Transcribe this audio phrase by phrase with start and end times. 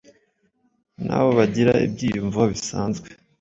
[1.05, 3.07] nabo bagira ibyiyumvo bisanzwe